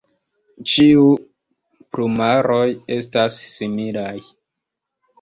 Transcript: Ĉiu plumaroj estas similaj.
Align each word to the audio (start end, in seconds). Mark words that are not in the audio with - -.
Ĉiu 0.71 1.03
plumaroj 1.97 2.65
estas 2.99 3.41
similaj. 3.55 4.19